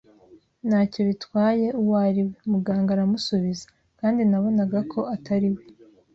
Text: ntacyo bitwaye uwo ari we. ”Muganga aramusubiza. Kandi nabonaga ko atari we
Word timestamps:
ntacyo 0.67 1.01
bitwaye 1.09 1.67
uwo 1.81 1.93
ari 2.07 2.21
we. 2.27 2.33
”Muganga 2.51 2.89
aramusubiza. 2.93 3.65
Kandi 3.99 4.21
nabonaga 4.29 4.77
ko 4.91 4.99
atari 5.15 5.49
we 5.55 5.63